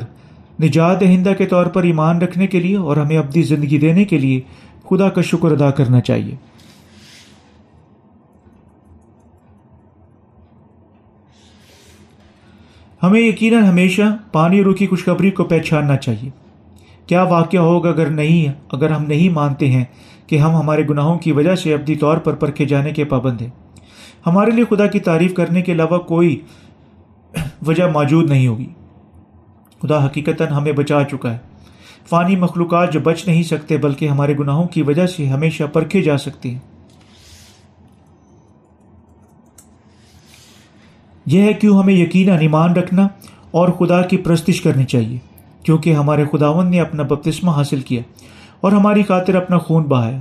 [0.64, 4.18] نجات دہندہ کے طور پر ایمان رکھنے کے لیے اور ہمیں ابدی زندگی دینے کے
[4.18, 4.42] لیے
[4.90, 6.36] خدا کا شکر ادا کرنا چاہیے۔
[13.04, 16.30] ہمیں یقیناً ہمیشہ پانی روکی خوشخبری کو پہچاننا چاہیے۔
[17.06, 19.86] کیا واقعہ ہوگا اگر نہیں، اگر ہم نہیں مانتے ہیں
[20.30, 23.50] کہ ہم ہمارے گناہوں کی وجہ سے ابدی طور پر پرکھے جانے کے پابند ہیں۔
[24.26, 26.40] ہمارے لیے خدا کی تعریف کرنے کے علاوہ کوئی
[27.68, 28.68] وجہ موجود نہیں ہوگی۔
[29.82, 31.38] خدا حقیقت ہمیں بچا چکا ہے۔
[32.10, 36.18] فانی مخلوقات جو بچ نہیں سکتے بلکہ ہمارے گناہوں کی وجہ سے ہمیشہ پرکھے جا
[36.18, 36.60] سکتے ہیں۔
[41.26, 43.08] یہ ہے کیوں ہمیں یقیناً ایمان رکھنا
[43.52, 45.18] اور خدا کی پرستش کرنی چاہیے،
[45.64, 48.02] کیونکہ ہمارے خداون نے اپنا بپتسمہ حاصل کیا۔
[48.62, 50.18] اور ہماری خاطر اپنا خون بہایا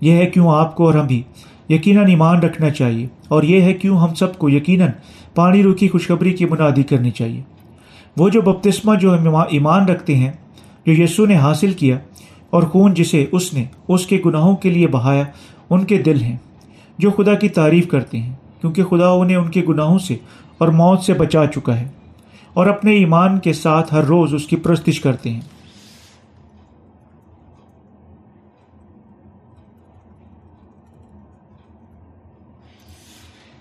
[0.00, 1.22] یہ ہے کیوں آپ کو اور ہم بھی
[1.68, 4.88] یقیناً ایمان رکھنا چاہیے اور یہ ہے کیوں ہم سب کو یقیناً
[5.34, 7.40] پانی روکی خوشخبری کی منادی کرنی چاہیے۔
[8.16, 9.14] وہ جو بپتسمہ جو
[9.50, 10.30] ایمان رکھتے ہیں،
[10.86, 11.98] جو یسو نے حاصل کیا
[12.50, 15.24] اور خون جسے اس نے اس کے گناہوں کے لیے بہایا،
[15.70, 16.36] ان کے دل ہیں،
[16.98, 20.16] جو خدا کی تعریف کرتے ہیں، کیونکہ خدا انہیں ان کے گناہوں سے
[20.58, 21.88] اور موت سے بچا چکا ہے
[22.52, 25.40] اور اپنے ایمان کے ساتھ ہر روز اس کی پرستش کرتے ہیں۔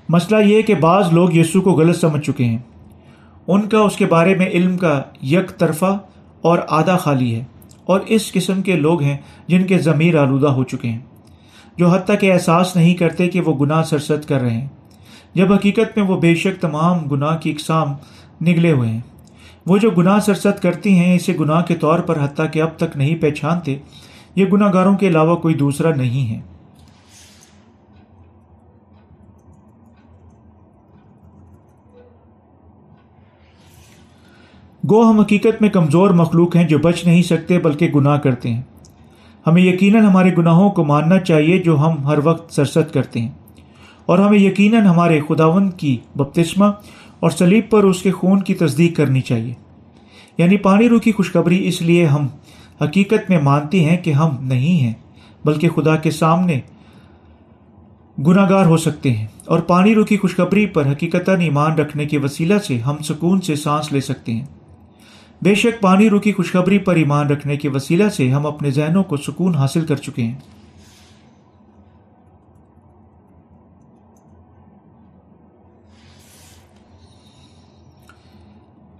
[0.10, 2.58] مسئلہ یہ کہ بعض لوگ یسو کو غلط سمجھ چکے ہیں۔
[3.48, 6.00] ان کا اس کے بارے میں علم کا یک طرفہ
[6.41, 7.43] اور آدھا خالی ہے
[7.86, 9.17] اور اس قسم کے لوگ ہیں
[9.48, 11.00] جن کے ضمیر آلودہ ہو چکے ہیں۔
[11.78, 14.67] جو حتیٰ کہ احساس نہیں کرتے کہ وہ گناہ سرست کر رہے ہیں۔
[15.34, 17.93] جب حقیقت میں وہ بے شک تمام گناہ کی اقسام
[18.43, 19.02] نگلے ہوئے ہیں۔
[19.67, 22.98] وہ جو گناہ سرست کرتی ہیں، اسے گناہ کے طور پر حتیٰ کہ اب تک
[22.98, 23.76] نہیں پہچانتے،
[24.36, 26.59] یہ گناہ گاروں کے علاوہ کوئی دوسرا نہیں ہے۔
[34.89, 38.62] گو ہم حقیقت میں کمزور مخلوق ہیں جو بچ نہیں سکتے بلکہ گناہ کرتے ہیں۔
[39.47, 43.30] ہمیں یقیناً ہمارے گناہوں کو ماننا چاہیے جو ہم ہر وقت سرست کرتے ہیں۔
[44.06, 46.65] اور ہمیں یقیناً ہمارے خداون کی بپتسمہ
[47.19, 49.54] اور سلیب پر اس کے خون کی تصدیق کرنی چاہیے۔
[50.38, 52.28] یعنی پانی رو کی خوشخبری اس لیے ہم
[52.84, 54.93] حقیقت میں مانتے ہیں کہ ہم نہیں ہیں،
[55.45, 56.60] بلکہ خدا کے سامنے
[58.28, 62.17] گناہ گار ہو سکتے ہیں۔ اور پانی رو کی خوشخبری پر حقیقتاً ایمان رکھنے کے
[62.17, 64.45] وسیلہ سے ہم سکون سے سانس لے سکتے ہیں۔
[65.41, 69.04] بے شک پانی رو کی خوشخبری پر ایمان رکھنے کے وسیلہ سے ہم اپنے ذہنوں
[69.04, 70.38] کو سکون حاصل کر چکے ہیں۔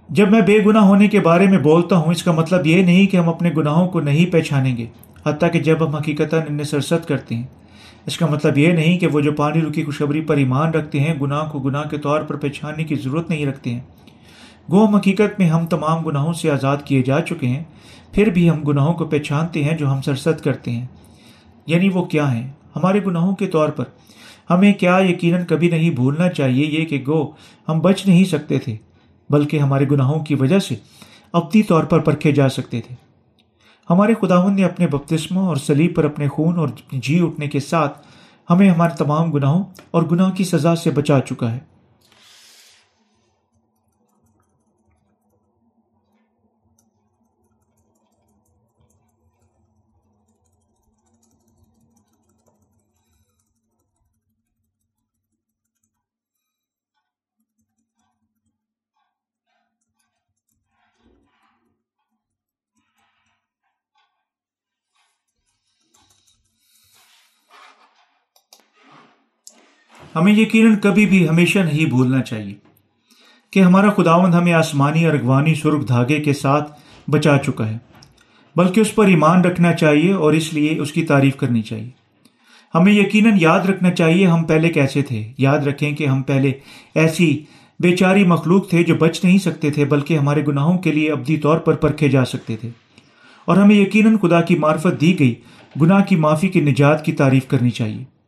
[0.08, 3.06] جب میں بے گناہ ہونے کے بارے میں بولتا ہوں، اس کا مطلب یہ نہیں
[3.06, 4.86] کہ ہم اپنے گناہوں کو نہیں پہچانیں گے،
[5.26, 7.46] حتیٰ کہ جب ہم حقیقت انہیں سرست کرتے ہیں۔
[8.06, 11.14] اس کا مطلب یہ نہیں کہ وہ جو پانی رکی خوشخبری پر ایمان رکھتے ہیں،
[11.20, 13.80] گناہ کو گناہ کے طور پر پہچاننے کی ضرورت نہیں رکھتے ہیں۔
[14.72, 17.62] گو ہم حقیقت میں ہم تمام گناہوں سے آزاد کیے جا چکے ہیں،
[18.12, 20.86] پھر بھی ہم گناہوں کو پہچانتے ہیں جو ہم سرست کرتے ہیں۔
[21.66, 23.84] یعنی وہ کیا ہیں؟ ہمارے گناہوں کے طور پر
[24.50, 27.30] ہمیں کیا یقیناً کبھی نہیں بھولنا چاہیے یہ کہ گو
[27.68, 28.76] ہم بچ نہیں سکتے تھے،
[29.30, 30.74] بلکہ ہمارے گناہوں کی وجہ سے
[31.32, 32.94] ابدی طور پر پرکھے جا سکتے تھے۔
[33.90, 37.98] ہمارے خداون نے اپنے بپتسموں اور سلیب پر اپنے خون اور جی اٹھنے کے ساتھ
[38.50, 41.69] ہمیں ہمارے تمام گناہوں اور گناہ کی سزا سے بچا چکا ہے۔
[70.16, 72.54] ہمیں یقیناً کبھی بھی ہمیشہ نہیں بھولنا چاہیے
[73.50, 76.72] کہ ہمارا خداوند ہمیں آسمانی اور اغوانی سرخ دھاگے کے ساتھ
[77.10, 77.78] بچا چکا ہے،
[78.56, 81.90] بلکہ اس پر ایمان رکھنا چاہیے اور اس لیے اس کی تعریف کرنی چاہیے۔
[82.74, 86.52] ہمیں یقیناً یاد رکھنا چاہیے ہم پہلے کیسے تھے۔ یاد رکھیں کہ ہم پہلے
[86.94, 87.44] ایسی
[87.80, 91.36] بے چاری مخلوق تھے جو بچ نہیں سکتے تھے، بلکہ ہمارے گناہوں کے لیے ابدی
[91.36, 92.68] طور پر پرکھے جا سکتے تھے۔
[93.44, 95.34] اور ہمیں یقیناً خدا کی معرفت دی گئی،
[95.80, 98.19] گناہ کی معافی کی نجات کی تعریف کرنی چاہیے۔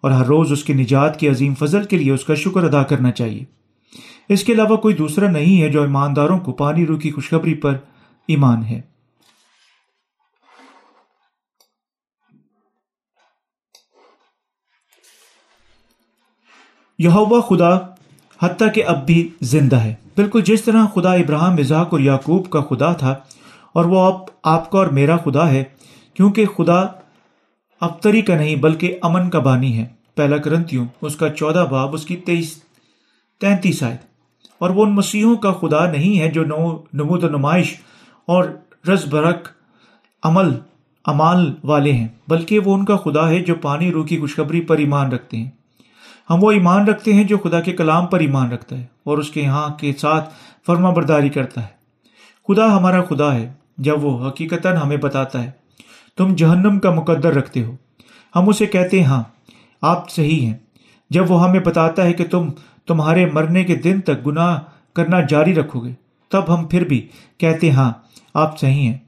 [0.00, 2.82] اور ہر روز اس کی نجات کی عظیم فضل کے لیے اس کا شکر ادا
[2.82, 3.44] کرنا چاہیے۔
[4.28, 7.78] اس کے علاوہ کوئی دوسرا نہیں ہے جو ایمانداروں کو پانی رو کی خوشخبری پر
[8.28, 8.80] ایمان ہے۔
[16.98, 17.08] یہ
[17.48, 17.78] خدا
[18.42, 22.60] حتیٰ کہ اب بھی زندہ ہے۔ بالکل جس طرح خدا ابراہم مزاق اور یعقوب کا
[22.60, 23.14] خدا تھا
[23.72, 25.64] اور وہ اب آپ کا اور میرا خدا ہے،
[26.14, 26.99] کیونکہ خدا
[27.80, 32.04] ابتری کا نہیں بلکہ امن کا بانی ہے۔ پہلا کرنتیوں، اس کا چودہ باب، اس
[32.04, 32.62] کی تیئیس،
[33.40, 33.96] تینتیس آئے
[34.58, 37.76] اور وہ ان مسیحوں کا خدا نہیں ہے جو نو نمود و نمائش
[38.26, 38.44] اور
[38.88, 39.48] رز برق
[40.22, 40.58] عمل،
[41.04, 44.78] امال والے ہیں، بلکہ وہ ان کا خدا ہے جو پانی، روح کی خوشخبری پر
[44.78, 45.50] ایمان رکھتے ہیں۔
[46.30, 49.30] ہم وہ ایمان رکھتے ہیں جو خدا کے کلام پر ایمان رکھتا ہے اور اس
[49.30, 50.34] کے یہاں کے ساتھ
[50.66, 51.80] فرما برداری کرتا ہے۔
[52.48, 55.59] خدا ہمارا خدا ہے، جب وہ حقیقتاً ہمیں بتاتا ہے۔
[56.20, 57.76] تم جہنم کا مقدر رکھتے ہو۔
[58.36, 59.22] ہم اسے کہتے ہیں ہاں
[59.82, 60.54] آپ صحیح ہیں۔
[61.10, 62.48] جب وہ ہمیں بتاتا ہے کہ تم
[62.86, 64.58] تمہارے مرنے کے دن تک گناہ
[64.94, 65.92] کرنا جاری رکھو گے،
[66.28, 67.92] تب ہم پھر بھی کہتے ہاں
[68.34, 68.98] آپ صحیح ہیں۔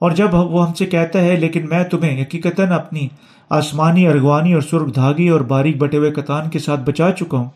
[0.00, 3.08] اور جب وہ ہم سے کہتا ہے، لیکن میں تمہیں حقیقتاً اپنی
[3.50, 7.50] آسمانی، ارغوانی اور سرخ دھاگی اور باریک بٹے ہوئے کتان کے ساتھ بچا چکا ہوں،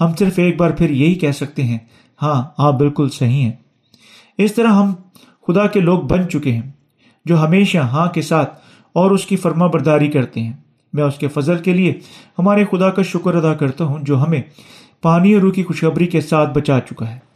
[0.00, 1.78] ہم صرف ایک بار پھر یہی کہہ سکتے ہیں
[2.22, 3.52] ہاں آپ بالکل صحیح ہیں۔
[4.38, 4.94] اس طرح ہم
[5.46, 6.77] خدا کے لوگ بن چکے ہیں۔
[7.28, 8.58] جو ہمیشہ ہاں کے ساتھ
[8.92, 10.52] اور اس کی فرما برداری کرتے ہیں۔
[10.92, 11.92] میں اس کے فضل کے لیے
[12.38, 14.42] ہمارے خدا کا شکر ادا کرتا ہوں جو ہمیں
[15.02, 17.28] پانی اور روح کی خوشخبری کے ساتھ بچا چکا ہے۔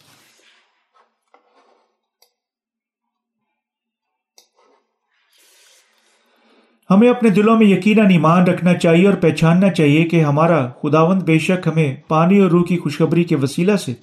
[6.91, 11.39] ہمیں اپنے دلوں میں یقیناً ایمان رکھنا چاہیے اور پہچاننا چاہیے کہ ہمارا خداوند بے
[11.39, 13.95] شک ہمیں پانی اور روح کی خوشخبری کے وسیلہ سے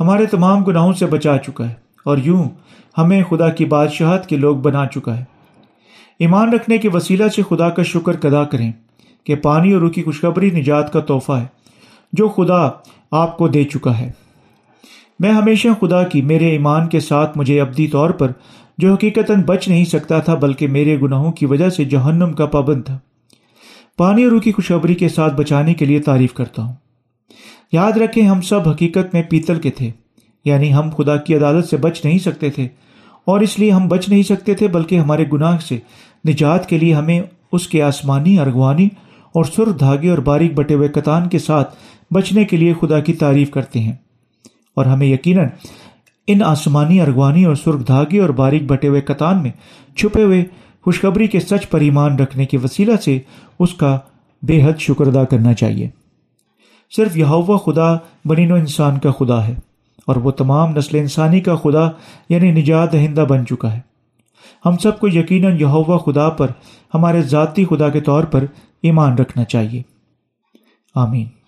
[0.00, 2.48] ہمارے تمام گناہوں سے بچا چکا ہے اور یوں
[2.98, 5.24] ہمیں خدا کی بادشاہت کے لوگ بنا چکا ہے۔
[6.18, 8.72] ایمان رکھنے کے وسیلہ سے خدا کا شکر ادا کریں
[9.24, 11.46] کہ پانی اور روح کی خوشخبری نجات کا تحفہ ہے،
[12.12, 12.70] جو خدا
[13.10, 14.12] آپ کو دے چکا ہے۔
[15.20, 18.30] میں ہمیشہ خدا کی میرے ایمان کے ساتھ مجھے ابدی طور پر
[18.78, 22.84] جو حقیقتاً بچ نہیں سکتا تھا، بلکہ میرے گناہوں کی وجہ سے جہنم کا پابند
[22.84, 22.98] تھا۔
[23.98, 26.72] پانی اور کی خوشخبری کے ساتھ بچانے کے لیے تعریف کرتا ہوں۔
[27.72, 29.90] یاد رکھیں ہم سب حقیقت میں پیتل کے تھے۔
[30.44, 32.68] یعنی ہم خدا کی عدالت سے بچ نہیں سکتے تھے۔
[33.24, 35.78] اور اس لیے ہم بچ نہیں سکتے تھے بلکہ ہمارے گناہ سے۔
[36.28, 37.20] نجات کے لیے ہمیں
[37.52, 38.88] اس کے آسمانی، ارغوانی
[39.34, 41.74] اور سر دھاگے اور باریک بٹے ہوئے کتان کے ساتھ
[42.10, 43.92] بچنے کے لیے خدا کی تعریف کرتے ہیں۔
[44.76, 45.48] اور ہمیں یقیناً
[46.26, 49.50] ان آسمانی، ارغوانی اور سرخ دھاگے اور باریک بٹے ہوئے کتان میں
[49.96, 50.44] چھپے ہوئے
[50.84, 53.18] خوشخبری کے سچ پر ایمان رکھنے کے وسیلہ سے
[53.58, 53.98] اس کا
[54.42, 55.88] بے حد شکر ادا کرنا چاہیے۔
[56.96, 57.24] صرف یہ
[57.56, 59.71] خدا بنین و انسان کا خدا ہے۔
[60.06, 61.90] اور وہ تمام نسل انسانی کا خدا
[62.28, 63.80] یعنی نجات دہندہ بن چکا ہے۔
[64.66, 66.46] ہم سب کو یقیناً یہوا خدا پر،
[66.94, 68.44] ہمارے ذاتی خدا کے طور پر
[68.82, 69.82] ایمان رکھنا چاہیے۔
[70.94, 71.41] آمین۔